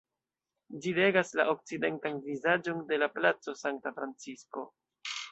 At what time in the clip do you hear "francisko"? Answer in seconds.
3.99-4.65